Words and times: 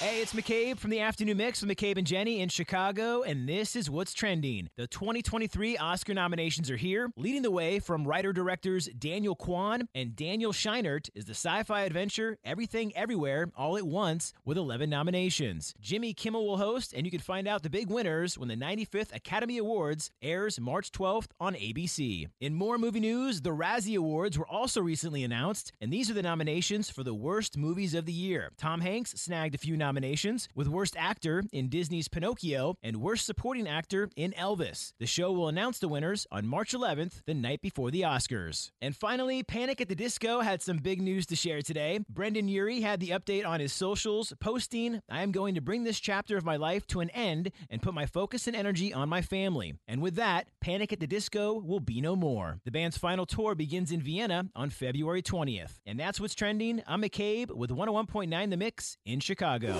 Hey, 0.00 0.22
it's 0.22 0.32
McCabe 0.32 0.78
from 0.78 0.88
the 0.88 1.00
Afternoon 1.00 1.36
Mix 1.36 1.60
with 1.60 1.70
McCabe 1.70 1.98
and 1.98 2.06
Jenny 2.06 2.40
in 2.40 2.48
Chicago, 2.48 3.20
and 3.20 3.46
this 3.46 3.76
is 3.76 3.90
what's 3.90 4.14
trending. 4.14 4.70
The 4.78 4.86
2023 4.86 5.76
Oscar 5.76 6.14
nominations 6.14 6.70
are 6.70 6.78
here. 6.78 7.10
Leading 7.18 7.42
the 7.42 7.50
way 7.50 7.80
from 7.80 8.08
writer 8.08 8.32
directors 8.32 8.88
Daniel 8.98 9.34
Kwan 9.34 9.90
and 9.94 10.16
Daniel 10.16 10.54
Scheinert 10.54 11.10
is 11.14 11.26
the 11.26 11.34
sci 11.34 11.64
fi 11.64 11.82
adventure 11.82 12.38
Everything 12.46 12.96
Everywhere 12.96 13.48
All 13.54 13.76
at 13.76 13.84
Once 13.84 14.32
with 14.42 14.56
11 14.56 14.88
nominations. 14.88 15.74
Jimmy 15.82 16.14
Kimmel 16.14 16.46
will 16.46 16.56
host, 16.56 16.94
and 16.94 17.04
you 17.04 17.10
can 17.10 17.20
find 17.20 17.46
out 17.46 17.62
the 17.62 17.68
big 17.68 17.90
winners 17.90 18.38
when 18.38 18.48
the 18.48 18.56
95th 18.56 19.14
Academy 19.14 19.58
Awards 19.58 20.10
airs 20.22 20.58
March 20.58 20.92
12th 20.92 21.28
on 21.38 21.52
ABC. 21.52 22.26
In 22.40 22.54
more 22.54 22.78
movie 22.78 23.00
news, 23.00 23.42
the 23.42 23.50
Razzie 23.50 23.98
Awards 23.98 24.38
were 24.38 24.48
also 24.48 24.80
recently 24.80 25.24
announced, 25.24 25.72
and 25.78 25.92
these 25.92 26.10
are 26.10 26.14
the 26.14 26.22
nominations 26.22 26.88
for 26.88 27.02
the 27.02 27.12
worst 27.12 27.58
movies 27.58 27.92
of 27.92 28.06
the 28.06 28.14
year. 28.14 28.52
Tom 28.56 28.80
Hanks 28.80 29.10
snagged 29.10 29.54
a 29.54 29.58
few 29.58 29.76
nominations 29.76 29.89
nominations, 29.90 30.48
with 30.54 30.68
Worst 30.68 30.94
Actor 30.96 31.42
in 31.52 31.68
Disney's 31.68 32.06
Pinocchio 32.06 32.76
and 32.80 32.98
Worst 32.98 33.26
Supporting 33.26 33.66
Actor 33.66 34.08
in 34.14 34.30
Elvis. 34.38 34.92
The 35.00 35.06
show 35.06 35.32
will 35.32 35.48
announce 35.48 35.80
the 35.80 35.88
winners 35.88 36.28
on 36.30 36.46
March 36.46 36.72
11th, 36.72 37.22
the 37.26 37.34
night 37.34 37.60
before 37.60 37.90
the 37.90 38.02
Oscars. 38.02 38.70
And 38.80 38.94
finally, 38.94 39.42
Panic 39.42 39.80
at 39.80 39.88
the 39.88 39.96
Disco 39.96 40.42
had 40.42 40.62
some 40.62 40.76
big 40.76 41.02
news 41.02 41.26
to 41.26 41.34
share 41.34 41.60
today. 41.60 41.98
Brendon 42.08 42.46
Urie 42.46 42.82
had 42.82 43.00
the 43.00 43.08
update 43.08 43.44
on 43.44 43.58
his 43.58 43.72
socials, 43.72 44.32
posting, 44.38 45.00
I 45.10 45.22
am 45.24 45.32
going 45.32 45.56
to 45.56 45.60
bring 45.60 45.82
this 45.82 45.98
chapter 45.98 46.36
of 46.36 46.44
my 46.44 46.54
life 46.54 46.86
to 46.88 47.00
an 47.00 47.10
end 47.10 47.50
and 47.68 47.82
put 47.82 47.92
my 47.92 48.06
focus 48.06 48.46
and 48.46 48.54
energy 48.54 48.94
on 48.94 49.08
my 49.08 49.22
family. 49.22 49.74
And 49.88 50.00
with 50.00 50.14
that, 50.14 50.46
Panic 50.60 50.92
at 50.92 51.00
the 51.00 51.08
Disco 51.08 51.54
will 51.54 51.80
be 51.80 52.00
no 52.00 52.14
more. 52.14 52.60
The 52.64 52.70
band's 52.70 52.96
final 52.96 53.26
tour 53.26 53.56
begins 53.56 53.90
in 53.90 54.02
Vienna 54.02 54.44
on 54.54 54.70
February 54.70 55.22
20th. 55.22 55.80
And 55.84 55.98
that's 55.98 56.20
what's 56.20 56.36
trending. 56.36 56.80
I'm 56.86 57.02
McCabe 57.02 57.50
with 57.50 57.70
101.9 57.70 58.50
The 58.50 58.56
Mix 58.56 58.96
in 59.04 59.18
Chicago. 59.18 59.79